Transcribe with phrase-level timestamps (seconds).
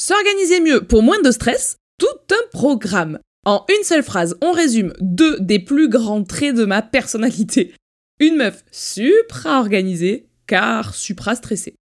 [0.00, 3.18] S'organiser mieux pour moins de stress, tout un programme.
[3.44, 7.74] En une seule phrase, on résume deux des plus grands traits de ma personnalité.
[8.20, 11.74] Une meuf supra-organisée, car supra-stressée.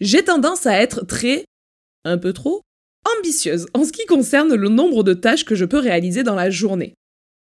[0.00, 1.44] J'ai tendance à être très,
[2.04, 2.62] un peu trop,
[3.18, 6.50] ambitieuse en ce qui concerne le nombre de tâches que je peux réaliser dans la
[6.50, 6.94] journée.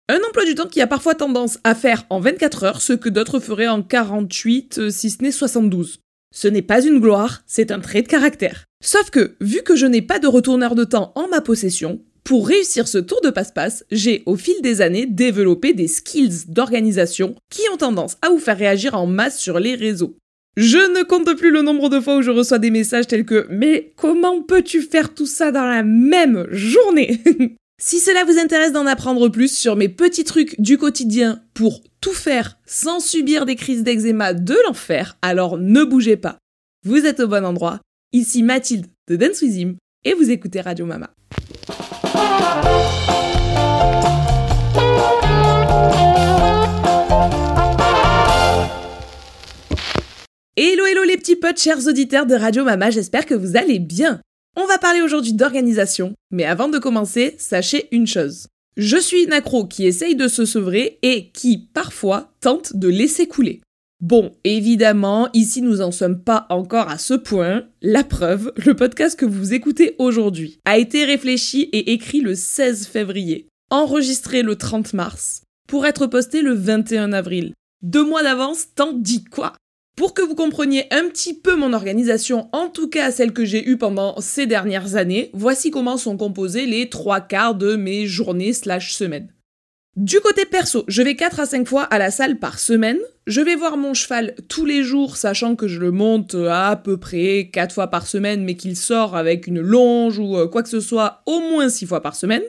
[0.08, 3.08] Un emploi du temps qui a parfois tendance à faire en 24 heures ce que
[3.08, 6.00] d'autres feraient en 48, euh, si ce n'est 72.
[6.34, 8.64] Ce n'est pas une gloire, c'est un trait de caractère.
[8.84, 12.48] Sauf que, vu que je n'ai pas de retourneur de temps en ma possession, pour
[12.48, 17.62] réussir ce tour de passe-passe, j'ai au fil des années développé des skills d'organisation qui
[17.72, 20.16] ont tendance à vous faire réagir en masse sur les réseaux.
[20.56, 23.46] Je ne compte plus le nombre de fois où je reçois des messages tels que
[23.50, 27.20] Mais comment peux-tu faire tout ça dans la même journée?
[27.84, 32.12] Si cela vous intéresse d'en apprendre plus sur mes petits trucs du quotidien pour tout
[32.12, 36.38] faire sans subir des crises d'eczéma de l'enfer, alors ne bougez pas.
[36.84, 37.80] Vous êtes au bon endroit.
[38.14, 41.14] Ici Mathilde de Dance et vous écoutez Radio Mama.
[50.54, 54.20] Hello hello les petits potes chers auditeurs de Radio Mama, j'espère que vous allez bien.
[54.58, 58.46] On va parler aujourd'hui d'organisation, mais avant de commencer, sachez une chose.
[58.76, 63.26] Je suis une accro qui essaye de se sevrer et qui, parfois, tente de laisser
[63.26, 63.62] couler.
[64.02, 67.68] Bon, évidemment, ici nous n'en sommes pas encore à ce point.
[67.82, 72.88] La preuve, le podcast que vous écoutez aujourd'hui a été réfléchi et écrit le 16
[72.88, 77.52] février, enregistré le 30 mars, pour être posté le 21 avril.
[77.82, 79.52] Deux mois d'avance, tant dit quoi?
[79.96, 83.68] Pour que vous compreniez un petit peu mon organisation, en tout cas celle que j'ai
[83.68, 88.52] eue pendant ces dernières années, voici comment sont composés les trois quarts de mes journées
[88.52, 89.28] slash semaines.
[89.96, 92.98] Du côté perso, je vais 4 à 5 fois à la salle par semaine.
[93.26, 96.96] Je vais voir mon cheval tous les jours, sachant que je le monte à, peu
[96.96, 100.70] près 4 fois par semaine, mais qu'il sort avec une longe ou euh, quoi que
[100.70, 102.42] ce soit au moins 6 fois par semaine.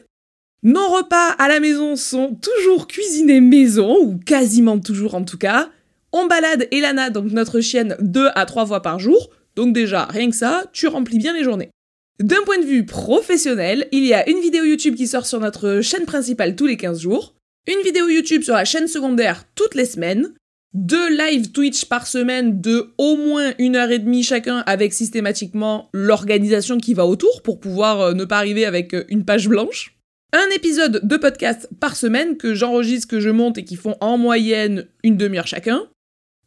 [0.63, 5.69] Nos repas à la maison sont toujours cuisinés maison, ou quasiment toujours en tout cas.
[6.13, 9.31] On balade Elana, donc notre chienne, deux à trois fois par jour.
[9.57, 11.71] Donc déjà, rien que ça, tu remplis bien les journées.
[12.19, 15.81] D'un point de vue professionnel, il y a une vidéo YouTube qui sort sur notre
[15.81, 17.33] chaîne principale tous les 15 jours,
[17.67, 20.31] une vidéo YouTube sur la chaîne secondaire toutes les semaines,
[20.73, 25.89] deux live Twitch par semaine de au moins une heure et demie chacun avec systématiquement
[25.91, 29.97] l'organisation qui va autour pour pouvoir euh, ne pas arriver avec euh, une page blanche.
[30.33, 34.17] Un épisode de podcast par semaine que j'enregistre, que je monte et qui font en
[34.17, 35.83] moyenne une demi-heure chacun.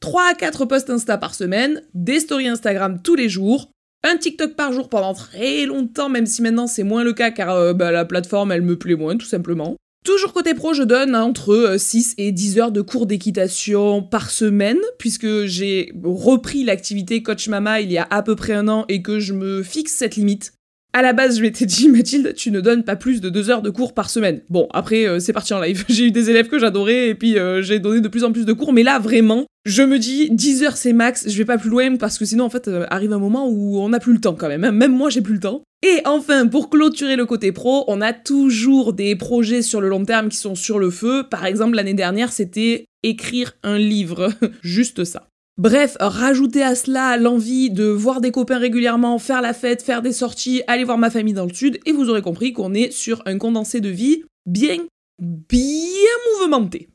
[0.01, 3.71] 3 à 4 posts Insta par semaine, des stories Instagram tous les jours,
[4.07, 7.51] un TikTok par jour pendant très longtemps, même si maintenant c'est moins le cas car
[7.51, 9.77] euh, bah, la plateforme elle me plaît moins tout simplement.
[10.05, 14.31] Toujours côté pro, je donne entre 6 euh, et 10 heures de cours d'équitation par
[14.31, 18.85] semaine, puisque j'ai repris l'activité Coach Mama il y a à peu près un an
[18.89, 20.53] et que je me fixe cette limite.
[20.97, 23.61] À la base, je m'étais dit, Mathilde, tu ne donnes pas plus de deux heures
[23.61, 24.41] de cours par semaine.
[24.49, 25.85] Bon, après, euh, c'est parti en live.
[25.91, 28.47] J'ai eu des élèves que j'adorais et puis euh, j'ai donné de plus en plus
[28.47, 28.73] de cours.
[28.73, 31.97] Mais là, vraiment, je me dis, 10 heures c'est max, je vais pas plus loin
[31.97, 34.33] parce que sinon, en fait, euh, arrive un moment où on n'a plus le temps
[34.33, 34.65] quand même.
[34.65, 34.73] Hein.
[34.73, 35.63] Même moi, j'ai plus le temps.
[35.87, 40.07] Et enfin, pour clôturer le côté pro, on a toujours des projets sur le long
[40.07, 41.25] terme qui sont sur le feu.
[41.31, 44.31] Par exemple, l'année dernière, c'était écrire un livre.
[44.63, 45.29] Juste ça.
[45.59, 50.13] Bref, rajoutez à cela l'envie de voir des copains régulièrement, faire la fête, faire des
[50.13, 53.23] sorties, aller voir ma famille dans le sud, et vous aurez compris qu'on est sur
[53.25, 54.85] un condensé de vie bien,
[55.19, 56.91] bien mouvementé.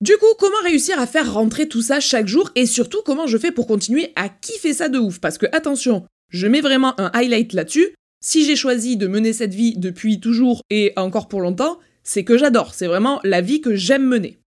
[0.00, 3.38] Du coup, comment réussir à faire rentrer tout ça chaque jour et surtout comment je
[3.38, 5.20] fais pour continuer à kiffer ça de ouf?
[5.20, 7.94] Parce que attention, je mets vraiment un highlight là-dessus.
[8.20, 12.38] Si j'ai choisi de mener cette vie depuis toujours et encore pour longtemps, c'est que
[12.38, 14.39] j'adore, c'est vraiment la vie que j'aime mener.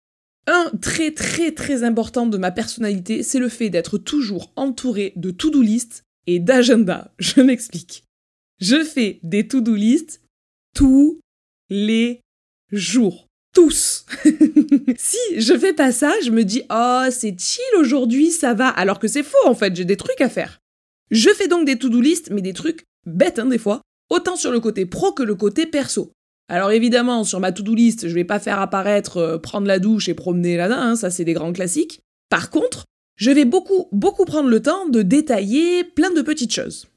[0.45, 5.31] Un très très très important de ma personnalité, c'est le fait d'être toujours entouré de
[5.31, 7.13] to-do list et d'agenda.
[7.19, 8.03] Je m'explique.
[8.59, 10.21] Je fais des to-do list
[10.75, 11.19] tous
[11.69, 12.21] les
[12.71, 13.27] jours.
[13.53, 14.05] Tous.
[14.97, 18.97] si je fais pas ça, je me dis "Oh, c'est chill aujourd'hui, ça va." Alors
[18.97, 20.59] que c'est faux en fait, j'ai des trucs à faire.
[21.11, 24.51] Je fais donc des to-do list mais des trucs bêtes hein, des fois, autant sur
[24.51, 26.11] le côté pro que le côté perso.
[26.49, 30.09] Alors évidemment, sur ma to-do list, je vais pas faire apparaître euh, prendre la douche
[30.09, 32.01] et promener là hein, ça c'est des grands classiques.
[32.29, 32.85] Par contre,
[33.15, 36.87] je vais beaucoup, beaucoup prendre le temps de détailler plein de petites choses.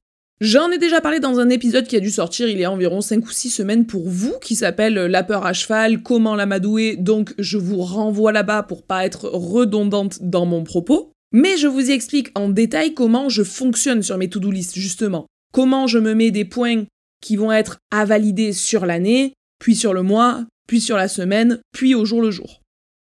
[0.41, 3.01] J'en ai déjà parlé dans un épisode qui a dû sortir il y a environ
[3.01, 7.35] 5 ou 6 semaines pour vous, qui s'appelle La peur à cheval, comment l'amadouer, donc
[7.39, 11.11] je vous renvoie là-bas pour pas être redondante dans mon propos.
[11.33, 15.27] Mais je vous explique en détail comment je fonctionne sur mes to-do list, justement.
[15.55, 16.85] Comment je me mets des points
[17.23, 21.61] qui vont être à valider sur l'année, puis sur le mois, puis sur la semaine,
[21.73, 22.63] puis au jour le jour.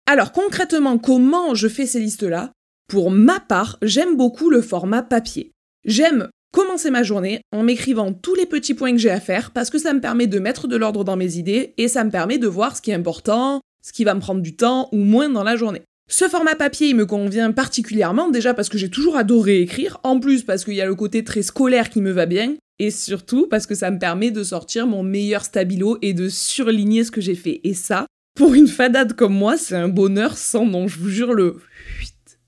[0.05, 2.51] Alors concrètement, comment je fais ces listes-là?
[2.87, 5.51] Pour ma part, j'aime beaucoup le format papier.
[5.85, 9.69] J'aime commencer ma journée en m'écrivant tous les petits points que j'ai à faire parce
[9.69, 12.37] que ça me permet de mettre de l'ordre dans mes idées et ça me permet
[12.37, 15.29] de voir ce qui est important, ce qui va me prendre du temps ou moins
[15.29, 15.83] dans la journée.
[16.11, 20.19] Ce format papier, il me convient particulièrement, déjà parce que j'ai toujours adoré écrire, en
[20.19, 23.47] plus parce qu'il y a le côté très scolaire qui me va bien, et surtout
[23.47, 27.21] parce que ça me permet de sortir mon meilleur stabilo et de surligner ce que
[27.21, 27.61] j'ai fait.
[27.63, 28.05] Et ça,
[28.35, 31.57] pour une fadade comme moi, c'est un bonheur sans nom, je vous jure, le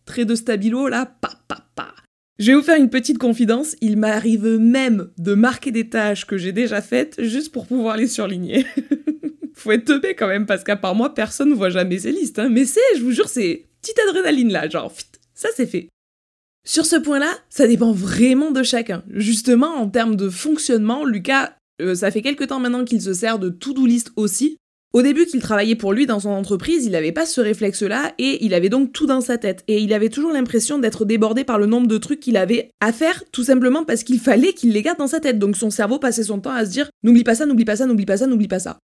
[0.06, 1.94] trait de stabilo là, pa pa pa.
[2.40, 6.38] Je vais vous faire une petite confidence, il m'arrive même de marquer des tâches que
[6.38, 8.66] j'ai déjà faites juste pour pouvoir les surligner.
[9.54, 12.40] Faut être teubé quand même, parce qu'à part moi, personne ne voit jamais ces listes.
[12.40, 12.50] Hein.
[12.50, 14.92] Mais c'est, je vous jure, c'est petite adrénaline là, genre,
[15.36, 15.90] ça c'est fait.
[16.64, 19.04] Sur ce point-là, ça dépend vraiment de chacun.
[19.10, 23.40] Justement, en termes de fonctionnement, Lucas, euh, ça fait quelque temps maintenant qu'il se sert
[23.40, 24.58] de to-do list aussi.
[24.94, 28.44] Au début qu'il travaillait pour lui dans son entreprise, il n'avait pas ce réflexe-là et
[28.46, 29.64] il avait donc tout dans sa tête.
[29.70, 32.92] Et il avait toujours l'impression d'être débordé par le nombre de trucs qu'il avait à
[32.92, 35.40] faire, tout simplement parce qu'il fallait qu'il les garde dans sa tête.
[35.40, 37.86] Donc son cerveau passait son temps à se dire n'oublie pas ça, n'oublie pas ça,
[37.86, 38.80] n'oublie pas ça, n'oublie pas ça.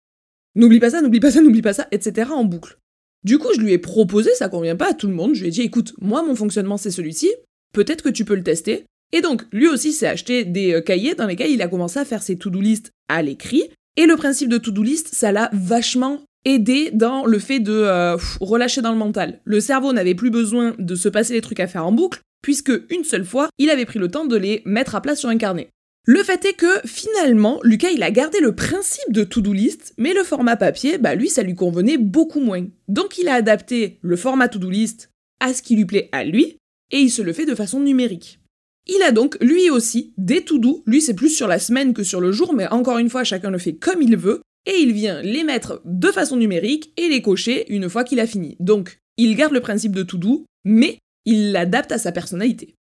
[0.55, 2.29] N'oublie pas ça, n'oublie pas ça, n'oublie pas ça, etc.
[2.31, 2.77] en boucle.
[3.23, 5.47] Du coup, je lui ai proposé, ça convient pas à tout le monde, je lui
[5.47, 7.33] ai dit écoute, moi mon fonctionnement c'est celui-ci,
[7.75, 8.85] peut-être que tu peux le tester.
[9.11, 12.05] Et donc, lui aussi s'est acheté des euh, cahiers dans lesquels il a commencé à
[12.05, 16.21] faire ses to-do list à l'écrit, et le principe de to-do list, ça l'a vachement
[16.43, 19.39] aidé dans le fait de euh, relâcher dans le mental.
[19.45, 22.71] Le cerveau n'avait plus besoin de se passer les trucs à faire en boucle, puisque
[22.89, 25.37] une seule fois, il avait pris le temps de les mettre à plat sur un
[25.37, 25.69] carnet.
[26.07, 30.13] Le fait est que finalement, Lucas il a gardé le principe de to-do list, mais
[30.13, 32.67] le format papier, bah lui ça lui convenait beaucoup moins.
[32.87, 36.57] Donc il a adapté le format to-do list à ce qui lui plaît à lui,
[36.95, 38.39] et il se le fait de façon numérique.
[38.87, 40.81] Il a donc, lui aussi, des to-do.
[40.85, 43.49] Lui, c'est plus sur la semaine que sur le jour, mais encore une fois, chacun
[43.49, 44.41] le fait comme il veut.
[44.65, 48.27] Et il vient les mettre de façon numérique et les cocher une fois qu'il a
[48.27, 48.55] fini.
[48.61, 52.75] Donc, il garde le principe de to-do, mais il l'adapte à sa personnalité.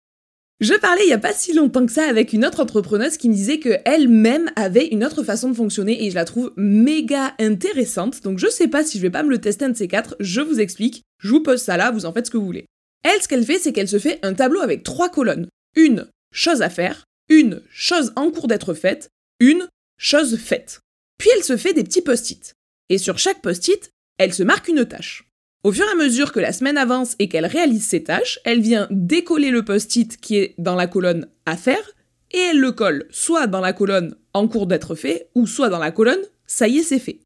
[0.60, 3.30] Je parlais il n'y a pas si longtemps que ça avec une autre entrepreneuse qui
[3.30, 8.22] me disait qu'elle-même avait une autre façon de fonctionner et je la trouve méga intéressante.
[8.22, 10.16] Donc je sais pas si je vais pas me le tester un de ces quatre,
[10.20, 12.66] je vous explique, je vous pose ça là, vous en faites ce que vous voulez.
[13.02, 16.62] Elle, ce qu'elle fait, c'est qu'elle se fait un tableau avec trois colonnes une chose
[16.62, 19.08] à faire, une chose en cours d'être faite,
[19.40, 19.68] une
[19.98, 20.80] chose faite.
[21.18, 22.54] Puis elle se fait des petits post-it.
[22.88, 25.24] Et sur chaque post-it, elle se marque une tâche.
[25.64, 28.60] Au fur et à mesure que la semaine avance et qu'elle réalise ses tâches, elle
[28.60, 31.92] vient décoller le post-it qui est dans la colonne à faire
[32.32, 35.78] et elle le colle soit dans la colonne en cours d'être fait ou soit dans
[35.78, 37.20] la colonne ça y est c'est fait.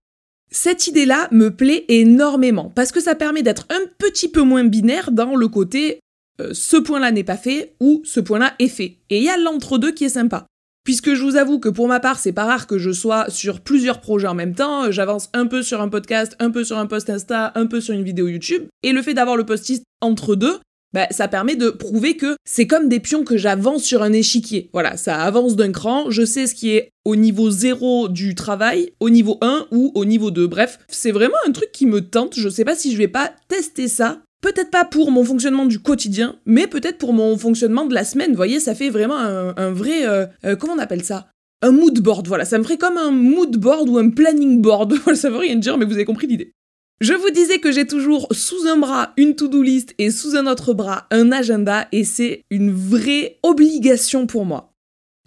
[0.51, 5.11] Cette idée-là me plaît énormément parce que ça permet d'être un petit peu moins binaire
[5.11, 6.01] dans le côté
[6.41, 8.99] euh, ce point-là n'est pas fait ou ce point-là est fait.
[9.11, 10.47] Et il y a l'entre-deux qui est sympa.
[10.85, 13.61] Puisque je vous avoue que pour ma part, c'est pas rare que je sois sur
[13.61, 16.87] plusieurs projets en même temps, j'avance un peu sur un podcast, un peu sur un
[16.87, 20.37] post Insta, un peu sur une vidéo YouTube, et le fait d'avoir le post-it entre
[20.37, 20.61] deux,
[20.97, 24.71] bah, ça permet de prouver que c'est comme des pions que j'avance sur un échiquier.
[24.73, 28.93] Voilà, ça avance d'un cran, je sais ce qui est au niveau 0 du travail,
[28.99, 30.47] au niveau 1 ou au niveau 2.
[30.47, 33.31] Bref, c'est vraiment un truc qui me tente, je sais pas si je vais pas
[33.49, 37.93] tester ça Peut-être pas pour mon fonctionnement du quotidien, mais peut-être pour mon fonctionnement de
[37.93, 38.31] la semaine.
[38.31, 40.07] Vous voyez, ça fait vraiment un, vrai...
[40.07, 41.27] Euh, euh, comment on appelle ça?
[41.61, 42.47] Un mood board, voilà.
[42.47, 44.95] Ça me ferait comme un mood board ou un planning board.
[45.15, 46.53] ça veut rien dire, mais vous avez compris l'idée.
[47.01, 50.47] Je vous disais que j'ai toujours sous un bras une to-do list et sous un
[50.47, 54.73] autre bras un agenda et c'est une vraie obligation pour moi.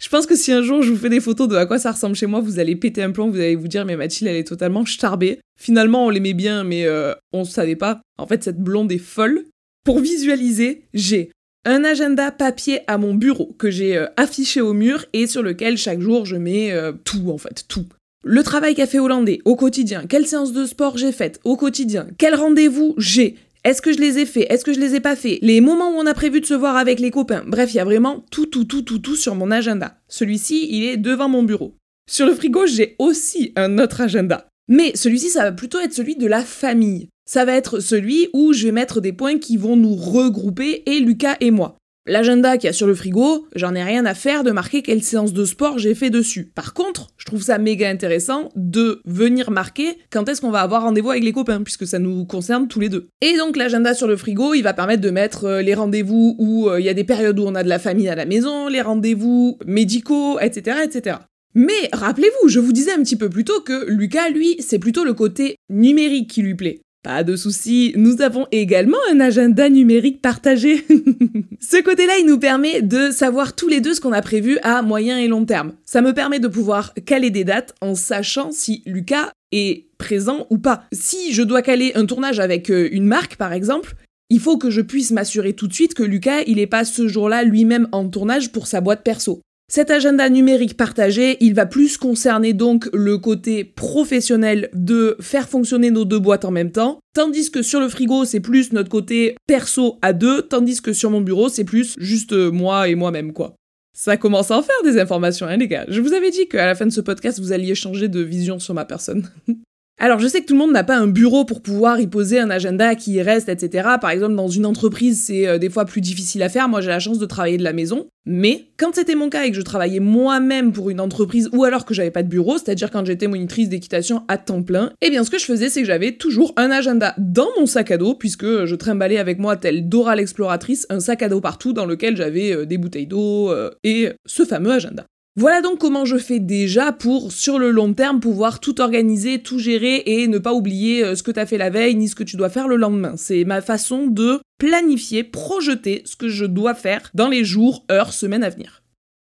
[0.02, 1.92] Je pense que si un jour je vous fais des photos de à quoi ça
[1.92, 4.38] ressemble chez moi, vous allez péter un plomb, vous allez vous dire mais Mathilde elle
[4.38, 5.38] est totalement starbée.
[5.60, 8.00] Finalement on l'aimait bien mais euh, on ne savait pas.
[8.18, 9.44] En fait cette blonde est folle.
[9.84, 11.30] Pour visualiser, j'ai
[11.64, 15.78] un agenda papier à mon bureau que j'ai euh, affiché au mur et sur lequel
[15.78, 17.86] chaque jour je mets euh, tout en fait, tout.
[18.22, 22.06] Le travail qu'a fait Hollandais au quotidien, quelle séance de sport j'ai faite au quotidien,
[22.18, 25.16] quel rendez-vous j'ai, est-ce que je les ai faits Est-ce que je les ai pas
[25.16, 27.44] faits Les moments où on a prévu de se voir avec les copains.
[27.46, 29.96] Bref, il y a vraiment tout, tout, tout, tout, tout sur mon agenda.
[30.08, 31.74] Celui-ci, il est devant mon bureau.
[32.10, 34.46] Sur le frigo, j'ai aussi un autre agenda.
[34.68, 37.08] Mais celui-ci, ça va plutôt être celui de la famille.
[37.26, 41.00] Ça va être celui où je vais mettre des points qui vont nous regrouper et
[41.00, 41.76] Lucas et moi.
[42.06, 45.02] L'agenda qu'il y a sur le frigo, j'en ai rien à faire de marquer quelle
[45.02, 46.50] séance de sport j'ai fait dessus.
[46.54, 50.82] Par contre, je trouve ça méga intéressant de venir marquer quand est-ce qu'on va avoir
[50.82, 53.08] rendez-vous avec les copains, puisque ça nous concerne tous les deux.
[53.20, 56.70] Et donc l'agenda sur le frigo, il va permettre de mettre euh, les rendez-vous où
[56.70, 58.68] euh, il y a des périodes où on a de la famille à la maison,
[58.68, 61.16] les rendez-vous médicaux, etc., etc.
[61.54, 65.04] Mais rappelez-vous, je vous disais un petit peu plus tôt que Lucas, lui, c'est plutôt
[65.04, 66.80] le côté numérique qui lui plaît.
[67.02, 70.84] Pas de souci, nous avons également un agenda numérique partagé.
[71.60, 74.82] ce côté-là, il nous permet de savoir tous les deux ce qu'on a prévu à
[74.82, 75.72] moyen et long terme.
[75.86, 80.58] Ça me permet de pouvoir caler des dates en sachant si Lucas est présent ou
[80.58, 80.84] pas.
[80.92, 83.94] Si je dois caler un tournage avec euh, une marque, par exemple,
[84.28, 87.08] il faut que je puisse m'assurer tout de suite que Lucas, il est pas ce
[87.08, 89.40] jour-là lui-même en tournage pour sa boîte perso.
[89.72, 95.92] Cet agenda numérique partagé, il va plus concerner donc le côté professionnel de faire fonctionner
[95.92, 99.36] nos deux boîtes en même temps, tandis que sur le frigo, c'est plus notre côté
[99.46, 103.54] perso à deux, tandis que sur mon bureau, c'est plus juste moi et moi-même quoi.
[103.96, 105.84] Ça commence à en faire des informations, hein les gars.
[105.86, 108.58] Je vous avais dit qu'à la fin de ce podcast, vous alliez changer de vision
[108.58, 109.30] sur ma personne.
[110.02, 112.38] Alors je sais que tout le monde n'a pas un bureau pour pouvoir y poser
[112.38, 113.86] un agenda qui y reste, etc.
[114.00, 116.70] Par exemple, dans une entreprise, c'est euh, des fois plus difficile à faire.
[116.70, 118.06] Moi, j'ai la chance de travailler de la maison.
[118.24, 121.84] Mais quand c'était mon cas et que je travaillais moi-même pour une entreprise ou alors
[121.84, 125.22] que j'avais pas de bureau, c'est-à-dire quand j'étais monitrice d'équitation à temps plein, eh bien
[125.22, 128.14] ce que je faisais, c'est que j'avais toujours un agenda dans mon sac à dos,
[128.14, 132.16] puisque je trimballais avec moi, telle Dora l'exploratrice, un sac à dos partout dans lequel
[132.16, 135.04] j'avais euh, des bouteilles d'eau euh, et ce fameux agenda.
[135.36, 139.60] Voilà donc comment je fais déjà pour, sur le long terme, pouvoir tout organiser, tout
[139.60, 142.24] gérer et ne pas oublier euh, ce que t'as fait la veille ni ce que
[142.24, 143.14] tu dois faire le lendemain.
[143.16, 148.12] C'est ma façon de planifier, projeter ce que je dois faire dans les jours, heures,
[148.12, 148.82] semaines à venir.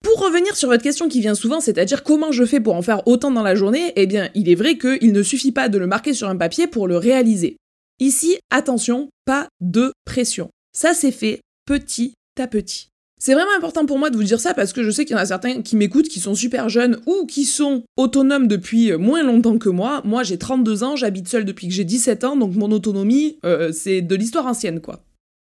[0.04, 3.08] Pour revenir sur votre question qui vient souvent, c'est-à-dire comment je fais pour en faire
[3.08, 5.88] autant dans la journée, eh bien, il est vrai qu'il ne suffit pas de le
[5.88, 7.56] marquer sur un papier pour le réaliser.
[8.00, 10.50] Ici, attention, pas de pression.
[10.76, 12.90] Ça, c'est fait petit à petit.
[13.26, 15.18] C'est vraiment important pour moi de vous dire ça parce que je sais qu'il y
[15.18, 18.98] en a certains qui m'écoutent qui sont super jeunes ou qui sont autonomes depuis euh,
[18.98, 20.02] moins longtemps que moi.
[20.04, 23.72] Moi, j'ai 32 ans, j'habite seule depuis que j'ai 17 ans, donc mon autonomie, euh,
[23.72, 25.06] c'est de l'histoire ancienne, quoi.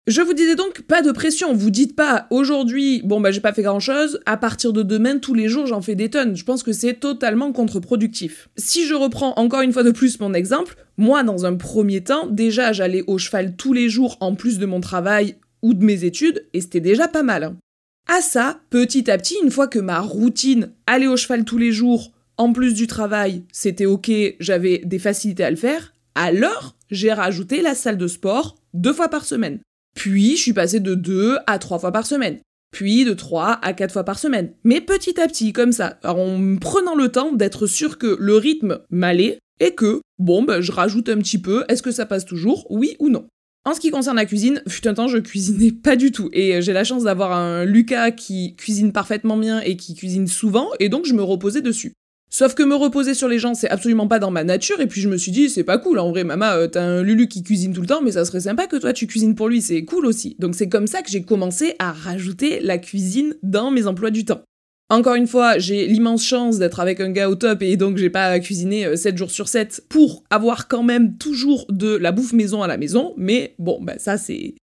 [0.06, 3.52] Je vous disais donc pas de pression, vous dites pas aujourd'hui, bon bah j'ai pas
[3.52, 6.36] fait grand chose, à partir de demain tous les jours j'en fais des tonnes.
[6.36, 8.50] Je pense que c'est totalement contre-productif.
[8.56, 12.28] Si je reprends encore une fois de plus mon exemple, moi dans un premier temps,
[12.28, 16.04] déjà j'allais au cheval tous les jours en plus de mon travail ou de mes
[16.04, 17.56] études, et c'était déjà pas mal.
[18.06, 21.72] À ça, petit à petit, une fois que ma routine, aller au cheval tous les
[21.72, 27.12] jours, en plus du travail, c'était ok, j'avais des facilités à le faire, alors j'ai
[27.12, 29.60] rajouté la salle de sport deux fois par semaine.
[29.96, 32.40] Puis je suis passé de deux à trois fois par semaine.
[32.72, 34.52] Puis de trois à quatre fois par semaine.
[34.64, 38.80] Mais petit à petit, comme ça, en prenant le temps d'être sûr que le rythme
[38.90, 42.66] m'allait et que, bon, ben, je rajoute un petit peu, est-ce que ça passe toujours
[42.70, 43.28] Oui ou non?
[43.64, 46.60] En ce qui concerne la cuisine, fut un temps je cuisinais pas du tout et
[46.62, 50.88] j'ai la chance d'avoir un Lucas qui cuisine parfaitement bien et qui cuisine souvent et
[50.88, 51.92] donc je me reposais dessus.
[52.36, 55.00] Sauf que me reposer sur les gens, c'est absolument pas dans ma nature, et puis
[55.00, 57.44] je me suis dit, c'est pas cool, en vrai, maman, euh, t'as un Lulu qui
[57.44, 59.84] cuisine tout le temps, mais ça serait sympa que toi tu cuisines pour lui, c'est
[59.84, 60.34] cool aussi.
[60.40, 64.24] Donc c'est comme ça que j'ai commencé à rajouter la cuisine dans mes emplois du
[64.24, 64.42] temps.
[64.90, 68.10] Encore une fois, j'ai l'immense chance d'être avec un gars au top et donc j'ai
[68.10, 72.34] pas cuisiné 7 euh, jours sur 7 pour avoir quand même toujours de la bouffe
[72.34, 74.54] maison à la maison, mais bon, bah ça c'est...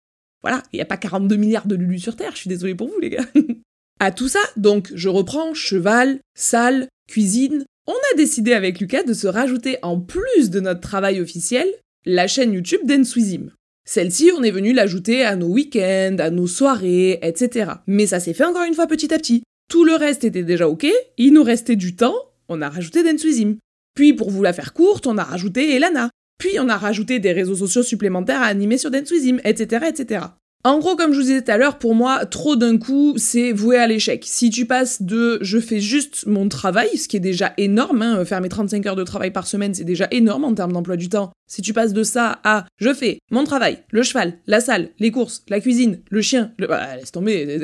[0.44, 2.88] Voilà, il n'y a pas 42 milliards de Lulu sur Terre, je suis désolée pour
[2.88, 3.26] vous les gars.
[4.00, 7.66] à tout ça, donc je reprends cheval, salle, cuisine.
[7.88, 11.68] On a décidé avec Lucas de se rajouter en plus de notre travail officiel
[12.06, 13.52] la chaîne YouTube d'Enswizim.
[13.86, 17.72] Celle-ci, on est venu l'ajouter à nos week-ends, à nos soirées, etc.
[17.88, 19.44] Mais ça s'est fait encore une fois petit à petit.
[19.72, 20.86] Tout le reste était déjà ok,
[21.18, 22.14] il nous restait du temps,
[22.50, 23.56] on a rajouté Denswizim.
[23.96, 26.10] Puis pour vous la faire courte, on a rajouté Elana.
[26.38, 30.26] Puis on a rajouté des réseaux sociaux supplémentaires à animer sur Denswizim, etc., etc.
[30.66, 33.54] En gros, comme je vous disais tout à l'heure, pour moi, trop d'un coup, c'est
[33.54, 34.26] voué à l'échec.
[34.28, 38.26] Si tu passes de je fais juste mon travail, ce qui est déjà énorme, hein,
[38.26, 41.08] faire mes 35 heures de travail par semaine, c'est déjà énorme en termes d'emploi du
[41.08, 41.32] temps.
[41.50, 45.12] Si tu passes de ça à je fais mon travail, le cheval, la salle, les
[45.12, 46.68] courses, la cuisine, le chien, le...
[46.68, 47.62] Bah, laisse tomber,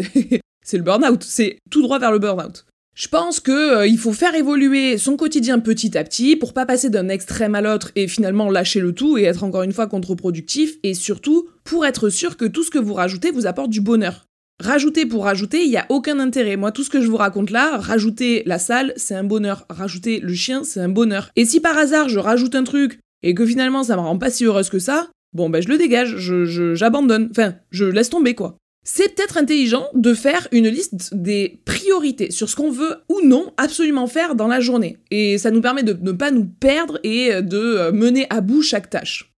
[0.67, 2.65] c'est le burn-out, c'est tout droit vers le burn-out.
[2.93, 6.89] Je pense que euh, faut faire évoluer son quotidien petit à petit pour pas passer
[6.89, 10.75] d'un extrême à l'autre et finalement lâcher le tout et être encore une fois contre-productif
[10.83, 14.25] et surtout pour être sûr que tout ce que vous rajoutez vous apporte du bonheur.
[14.61, 16.57] Rajouter pour rajouter, il y a aucun intérêt.
[16.57, 19.65] Moi, tout ce que je vous raconte là, rajouter la salle, c'est un bonheur.
[19.69, 21.29] Rajouter le chien, c'est un bonheur.
[21.37, 24.31] Et si par hasard je rajoute un truc et que finalement ça me rend pas
[24.31, 27.29] si heureuse que ça, bon ben je le dégage, je j'abandonne.
[27.31, 28.57] Enfin, je laisse tomber quoi
[28.89, 33.51] c'est peut-être intelligent de faire une liste des priorités sur ce qu'on veut ou non
[33.57, 34.97] absolument faire dans la journée.
[35.11, 38.61] Et ça nous permet de ne pas nous perdre et de euh, mener à bout
[38.61, 39.33] chaque tâche.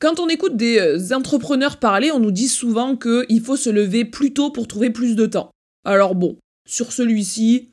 [0.00, 4.04] Quand on écoute des euh, entrepreneurs parler, on nous dit souvent qu'il faut se lever
[4.04, 5.52] plus tôt pour trouver plus de temps.
[5.84, 6.36] Alors bon,
[6.68, 7.68] sur celui-ci,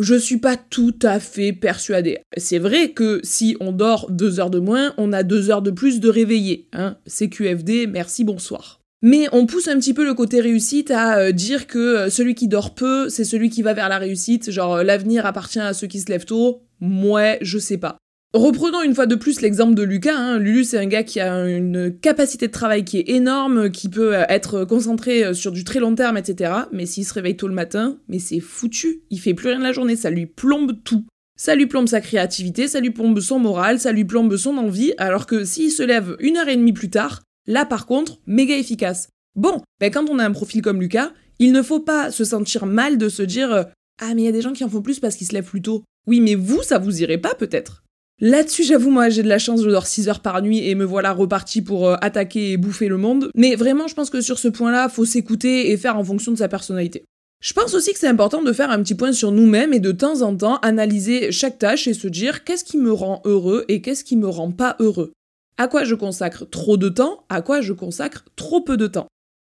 [0.00, 2.18] je suis pas tout à fait persuadée.
[2.36, 5.70] C'est vrai que si on dort deux heures de moins, on a deux heures de
[5.70, 6.66] plus de réveillé.
[6.72, 8.79] Hein CQFD, merci, bonsoir.
[9.02, 12.34] Mais on pousse un petit peu le côté réussite à euh, dire que euh, celui
[12.34, 15.72] qui dort peu, c'est celui qui va vers la réussite, genre euh, l'avenir appartient à
[15.72, 16.62] ceux qui se lèvent tôt.
[16.80, 17.96] Mouais, je sais pas.
[18.34, 20.16] Reprenons une fois de plus l'exemple de Lucas.
[20.16, 20.38] Hein.
[20.38, 24.12] Lulu, c'est un gars qui a une capacité de travail qui est énorme, qui peut
[24.28, 26.52] être concentré sur du très long terme, etc.
[26.70, 29.00] Mais s'il se réveille tôt le matin, mais c'est foutu.
[29.10, 31.04] Il fait plus rien de la journée, ça lui plombe tout.
[31.36, 34.92] Ça lui plombe sa créativité, ça lui plombe son moral, ça lui plombe son envie,
[34.98, 38.56] alors que s'il se lève une heure et demie plus tard, Là, par contre, méga
[38.56, 39.08] efficace.
[39.34, 42.64] Bon, ben quand on a un profil comme Lucas, Il ne faut pas se sentir
[42.64, 43.64] mal de se dire euh,
[44.00, 45.48] Ah, mais il y a des gens qui en font plus parce qu'ils se lèvent
[45.48, 45.82] plus tôt.
[46.06, 47.82] Oui, mais vous, ça vous irait pas peut-être?
[48.20, 50.84] Là-dessus, j'avoue, moi, j'ai de la chance, je dors 6 heures par nuit et me
[50.84, 53.30] voilà reparti pour euh, attaquer et bouffer le monde.
[53.34, 56.36] Mais vraiment, je pense que sur ce point-là, faut s'écouter et faire en fonction de
[56.36, 57.04] sa personnalité.
[57.42, 59.90] Je pense aussi que c'est important de faire un petit point sur nous-mêmes et de
[59.90, 63.80] temps en temps analyser chaque tâche et se dire qu'est-ce qui me rend heureux et
[63.80, 65.12] qu'est-ce qui me rend pas heureux?
[65.60, 69.08] À quoi je consacre trop de temps, à quoi je consacre trop peu de temps?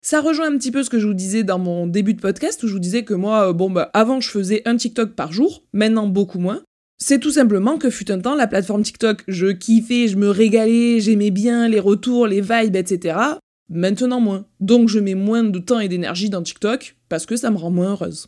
[0.03, 2.63] Ça rejoint un petit peu ce que je vous disais dans mon début de podcast
[2.63, 5.31] où je vous disais que moi, euh, bon bah, avant je faisais un TikTok par
[5.31, 6.63] jour, maintenant beaucoup moins.
[6.97, 10.99] C'est tout simplement que fut un temps, la plateforme TikTok, je kiffais, je me régalais,
[11.01, 13.19] j'aimais bien les retours, les vibes, etc.
[13.69, 14.47] Maintenant moins.
[14.59, 17.69] Donc je mets moins de temps et d'énergie dans TikTok parce que ça me rend
[17.69, 18.27] moins heureuse.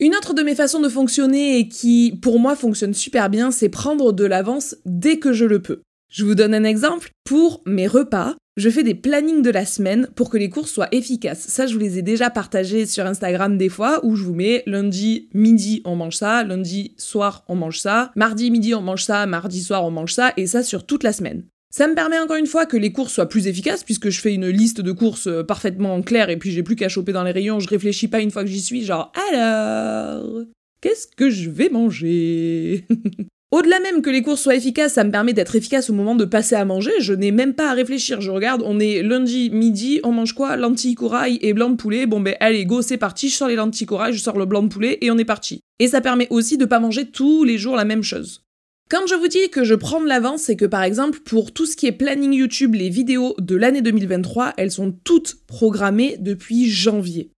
[0.00, 3.68] Une autre de mes façons de fonctionner et qui pour moi fonctionne super bien, c'est
[3.68, 5.82] prendre de l'avance dès que je le peux.
[6.12, 7.10] Je vous donne un exemple.
[7.24, 10.92] Pour mes repas, je fais des plannings de la semaine pour que les courses soient
[10.92, 11.46] efficaces.
[11.48, 14.62] Ça, je vous les ai déjà partagés sur Instagram des fois où je vous mets
[14.66, 19.24] lundi midi on mange ça, lundi soir on mange ça, mardi midi on mange ça,
[19.24, 21.44] mardi soir on mange ça, et ça sur toute la semaine.
[21.70, 24.34] Ça me permet encore une fois que les courses soient plus efficaces puisque je fais
[24.34, 27.32] une liste de courses euh, parfaitement claire et puis j'ai plus qu'à choper dans les
[27.32, 30.42] rayons, je réfléchis pas une fois que j'y suis, genre alors,
[30.82, 32.84] qu'est-ce que je vais manger?
[33.52, 36.24] Au-delà même que les courses soient efficaces, ça me permet d'être efficace au moment de
[36.24, 36.90] passer à manger.
[37.00, 38.22] Je n'ai même pas à réfléchir.
[38.22, 40.56] Je regarde, on est lundi midi, on mange quoi?
[40.56, 42.06] Lentilles corail et blanc de poulet.
[42.06, 43.28] Bon ben allez, go, c'est parti.
[43.28, 45.60] Je sors les lentilles corail, je sors le blanc de poulet et on est parti.
[45.80, 48.42] Et ça permet aussi de pas manger tous les jours la même chose.
[48.90, 51.66] Quand je vous dis que je prends de l'avance, c'est que par exemple, pour tout
[51.66, 56.70] ce qui est planning YouTube, les vidéos de l'année 2023, elles sont toutes programmées depuis
[56.70, 57.30] janvier.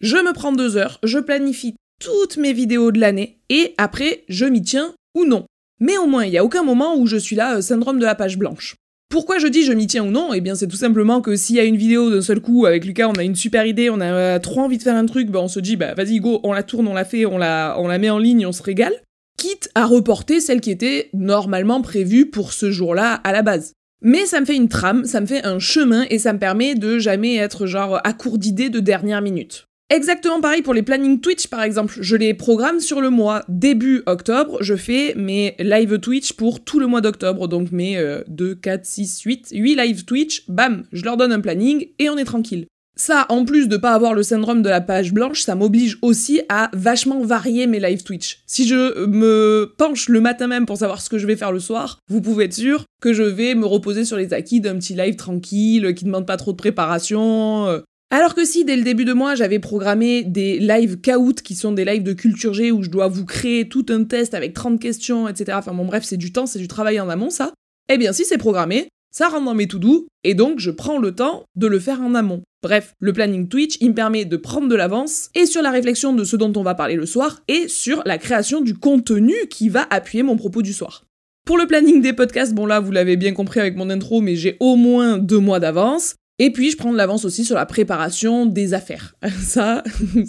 [0.00, 4.46] Je me prends deux heures, je planifie toutes mes vidéos de l'année, et après, je
[4.46, 5.46] m'y tiens ou non.
[5.80, 8.04] Mais au moins, il n'y a aucun moment où je suis là, euh, syndrome de
[8.04, 8.76] la page blanche.
[9.10, 10.32] Pourquoi je dis je m'y tiens ou non?
[10.32, 12.84] Eh bien, c'est tout simplement que s'il y a une vidéo d'un seul coup, avec
[12.84, 15.30] Lucas, on a une super idée, on a euh, trop envie de faire un truc,
[15.30, 17.74] ben on se dit, bah vas-y, go, on la tourne, on la fait, on la,
[17.78, 18.94] on la met en ligne, on se régale.
[19.36, 23.72] Quitte à reporter celle qui était normalement prévue pour ce jour-là à la base.
[24.02, 26.74] Mais ça me fait une trame, ça me fait un chemin et ça me permet
[26.74, 29.66] de jamais être genre à court d'idées de dernière minute.
[29.90, 31.98] Exactement pareil pour les plannings Twitch par exemple.
[32.00, 33.42] Je les programme sur le mois.
[33.48, 37.48] Début octobre, je fais mes live Twitch pour tout le mois d'octobre.
[37.48, 40.44] Donc mes 2, 4, 6, 8, 8 live Twitch.
[40.48, 42.66] Bam, je leur donne un planning et on est tranquille.
[43.00, 46.42] Ça, en plus de pas avoir le syndrome de la page blanche, ça m'oblige aussi
[46.50, 48.42] à vachement varier mes live Twitch.
[48.46, 51.60] Si je me penche le matin même pour savoir ce que je vais faire le
[51.60, 54.94] soir, vous pouvez être sûr que je vais me reposer sur les acquis d'un petit
[54.94, 59.04] live tranquille, qui demande pas trop de préparation, euh, alors que si dès le début
[59.04, 62.82] de mois j'avais programmé des lives Kahoot qui sont des lives de culture G où
[62.82, 65.52] je dois vous créer tout un test avec 30 questions, etc.
[65.58, 67.52] Enfin bon bref c'est du temps, c'est du travail en amont ça.
[67.88, 70.98] Eh bien si c'est programmé, ça rentre dans mes tout doux et donc je prends
[70.98, 72.42] le temps de le faire en amont.
[72.62, 76.12] Bref, le planning Twitch, il me permet de prendre de l'avance et sur la réflexion
[76.12, 79.68] de ce dont on va parler le soir et sur la création du contenu qui
[79.68, 81.04] va appuyer mon propos du soir.
[81.46, 84.36] Pour le planning des podcasts, bon là vous l'avez bien compris avec mon intro, mais
[84.36, 86.16] j'ai au moins deux mois d'avance.
[86.42, 89.14] Et puis, je prends de l'avance aussi sur la préparation des affaires.
[89.42, 89.84] Ça,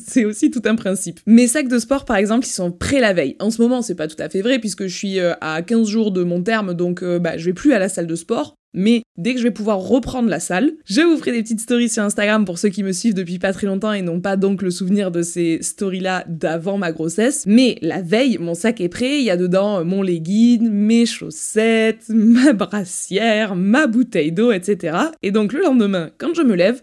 [0.06, 1.21] c'est aussi tout un principe.
[1.26, 3.38] Mes sacs de sport, par exemple, ils sont prêts la veille.
[3.39, 5.88] En ce moment, c'est pas tout à fait vrai puisque je suis euh, à 15
[5.88, 8.56] jours de mon terme, donc euh, bah, je vais plus à la salle de sport.
[8.74, 11.90] Mais dès que je vais pouvoir reprendre la salle, je vous ferai des petites stories
[11.90, 14.62] sur Instagram pour ceux qui me suivent depuis pas très longtemps et n'ont pas donc
[14.62, 17.44] le souvenir de ces stories-là d'avant ma grossesse.
[17.46, 22.06] Mais la veille, mon sac est prêt, il y a dedans mon legging, mes chaussettes,
[22.10, 24.98] ma brassière, ma bouteille d'eau, etc.
[25.22, 26.82] Et donc le lendemain, quand je me lève,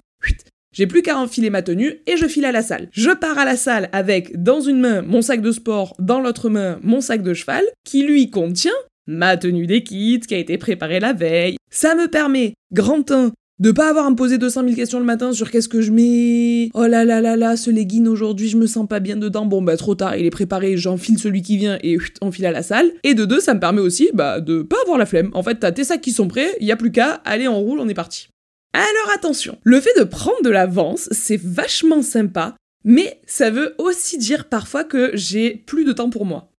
[0.72, 2.88] j'ai plus qu'à enfiler ma tenue et je file à la salle.
[2.92, 6.50] Je pars à la salle avec dans une main mon sac de sport, dans l'autre
[6.50, 8.70] main mon sac de cheval, qui lui contient
[9.08, 11.56] ma tenue d'équipe qui a été préparée la veille.
[11.70, 15.04] Ça me permet, grand 1, de pas avoir à me poser 200 000 questions le
[15.04, 16.70] matin sur qu'est-ce que je mets.
[16.74, 19.46] Oh là là là là, ce legging aujourd'hui, je me sens pas bien dedans.
[19.46, 22.52] Bon bah trop tard, il est préparé, j'enfile celui qui vient et on file à
[22.52, 22.92] la salle.
[23.02, 25.30] Et de deux, ça me permet aussi bah de pas avoir la flemme.
[25.32, 27.80] En fait, t'as tes sacs qui sont prêts, y a plus qu'à, aller on roule,
[27.80, 28.28] on est parti.
[28.74, 34.18] Alors attention, le fait de prendre de l'avance, c'est vachement sympa, mais ça veut aussi
[34.18, 36.50] dire parfois que j'ai plus de temps pour moi.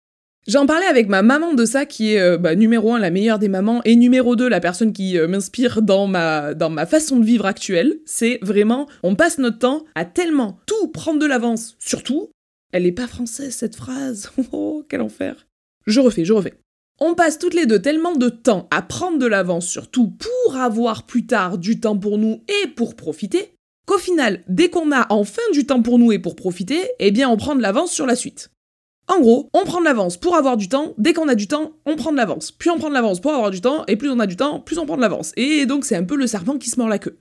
[0.49, 3.37] J'en parlais avec ma maman de ça, qui est euh, bah, numéro un la meilleure
[3.37, 7.19] des mamans, et numéro 2 la personne qui euh, m'inspire dans ma, dans ma façon
[7.19, 7.99] de vivre actuelle.
[8.07, 12.31] C'est vraiment, on passe notre temps à tellement tout prendre de l'avance, surtout.
[12.71, 14.31] Elle est pas française cette phrase.
[14.51, 15.45] Oh, quel enfer.
[15.85, 16.55] Je refais, je refais.
[16.99, 20.55] On passe toutes les deux tellement de temps à prendre de l'avance sur tout pour
[20.55, 23.53] avoir plus tard du temps pour nous et pour profiter,
[23.85, 27.29] qu'au final, dès qu'on a enfin du temps pour nous et pour profiter, eh bien
[27.29, 28.49] on prend de l'avance sur la suite.
[29.09, 31.71] En gros, on prend de l'avance pour avoir du temps, dès qu'on a du temps,
[31.87, 32.51] on prend de l'avance.
[32.51, 34.59] Puis on prend de l'avance pour avoir du temps, et plus on a du temps,
[34.59, 35.33] plus on prend de l'avance.
[35.35, 37.17] Et donc c'est un peu le serpent qui se mord la queue.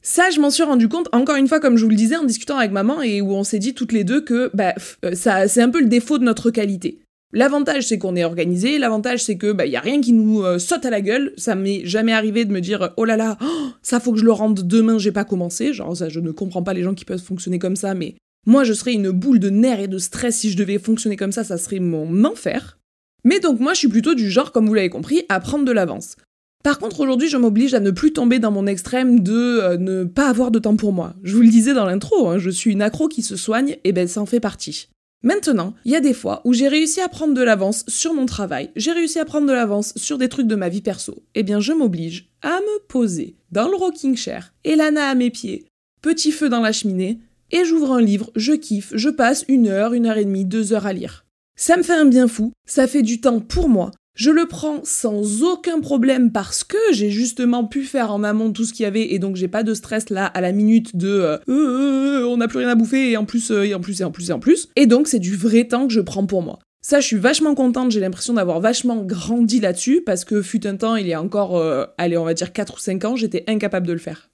[0.00, 2.24] Ça, je m'en suis rendu compte, encore une fois, comme je vous le disais, en
[2.24, 4.72] discutant avec maman et où on s'est dit toutes les deux que bah,
[5.04, 7.00] euh, ça, c'est un peu le défaut de notre qualité.
[7.32, 8.78] L'avantage, c'est qu'on est organisé.
[8.78, 11.34] L'avantage, c'est que bah, y a rien qui nous euh, saute à la gueule.
[11.36, 14.24] Ça m'est jamais arrivé de me dire oh là là, oh, ça faut que je
[14.24, 15.74] le rende demain, j'ai pas commencé.
[15.74, 18.14] Genre ça, je ne comprends pas les gens qui peuvent fonctionner comme ça, mais
[18.46, 21.32] moi, je serais une boule de nerfs et de stress si je devais fonctionner comme
[21.32, 21.44] ça.
[21.44, 22.78] Ça serait mon enfer.
[23.24, 25.72] Mais donc moi, je suis plutôt du genre, comme vous l'avez compris, à prendre de
[25.72, 26.16] l'avance.
[26.62, 30.04] Par contre, aujourd'hui, je m'oblige à ne plus tomber dans mon extrême de euh, ne
[30.04, 31.14] pas avoir de temps pour moi.
[31.22, 33.92] Je vous le disais dans l'intro, hein, je suis une accro qui se soigne, et
[33.92, 34.88] ben ça en fait partie.
[35.22, 38.26] Maintenant, il y a des fois où j'ai réussi à prendre de l'avance sur mon
[38.26, 41.22] travail, j'ai réussi à prendre de l'avance sur des trucs de ma vie perso.
[41.34, 45.30] Eh bien, je m'oblige à me poser dans le rocking chair, et Lana à mes
[45.30, 45.66] pieds,
[46.02, 49.92] petit feu dans la cheminée, et j'ouvre un livre, je kiffe, je passe une heure,
[49.92, 51.24] une heure et demie, deux heures à lire.
[51.56, 54.80] Ça me fait un bien fou, ça fait du temps pour moi, je le prends
[54.82, 58.86] sans aucun problème parce que j'ai justement pu faire en amont tout ce qu'il y
[58.86, 62.26] avait et donc j'ai pas de stress là à la minute de euh, euh, euh,
[62.26, 64.30] on n'a plus rien à bouffer et en plus et en plus et en plus
[64.30, 64.70] et en plus.
[64.74, 66.58] Et donc c'est du vrai temps que je prends pour moi.
[66.80, 70.76] Ça, je suis vachement contente, j'ai l'impression d'avoir vachement grandi là-dessus parce que fut un
[70.76, 71.60] temps, il y a encore,
[71.98, 74.30] allez, on va dire 4 ou 5 ans, j'étais incapable de le faire.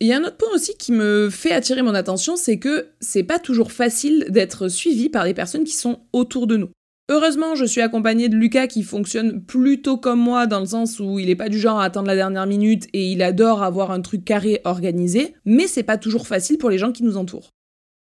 [0.00, 2.88] Il y a un autre point aussi qui me fait attirer mon attention, c'est que
[3.00, 6.70] c'est pas toujours facile d'être suivi par des personnes qui sont autour de nous.
[7.10, 11.18] Heureusement, je suis accompagnée de Lucas qui fonctionne plutôt comme moi dans le sens où
[11.18, 14.00] il est pas du genre à attendre la dernière minute et il adore avoir un
[14.00, 17.50] truc carré organisé, mais c'est pas toujours facile pour les gens qui nous entourent.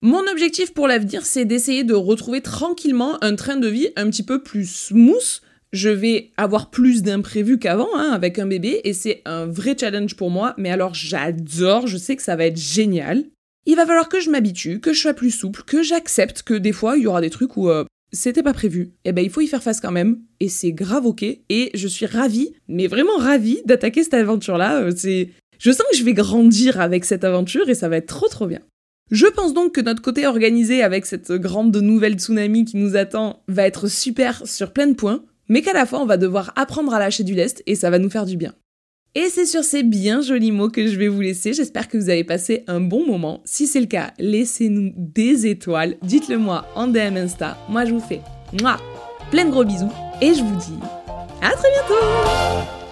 [0.04, 4.22] Mon objectif pour l'avenir, c'est d'essayer de retrouver tranquillement un train de vie un petit
[4.22, 5.42] peu plus smooth.
[5.74, 10.16] Je vais avoir plus d'imprévus qu'avant hein, avec un bébé et c'est un vrai challenge
[10.16, 13.26] pour moi, mais alors j'adore, je sais que ça va être génial.
[13.66, 16.74] Il va falloir que je m'habitue, que je sois plus souple, que j'accepte que des
[16.74, 19.32] fois il y aura des trucs où euh, c'était pas prévu, et eh ben il
[19.32, 22.86] faut y faire face quand même, et c'est grave ok, et je suis ravie, mais
[22.86, 25.30] vraiment ravie d'attaquer cette aventure-là, euh, c'est...
[25.58, 28.46] Je sens que je vais grandir avec cette aventure et ça va être trop trop
[28.46, 28.60] bien.
[29.12, 33.42] Je pense donc que notre côté organisé avec cette grande nouvelle tsunami qui nous attend
[33.48, 36.94] va être super sur plein de points, mais qu'à la fois on va devoir apprendre
[36.94, 38.54] à lâcher du lest et ça va nous faire du bien.
[39.16, 41.54] Et c'est sur ces bien jolis mots que je vais vous laisser.
[41.54, 43.42] J'espère que vous avez passé un bon moment.
[43.46, 45.98] Si c'est le cas, laissez-nous des étoiles.
[46.02, 47.58] Dites-le moi en DM Insta.
[47.70, 48.22] Moi, je vous fais
[49.30, 49.92] plein de gros bisous.
[50.20, 50.80] Et je vous dis
[51.42, 52.83] à très bientôt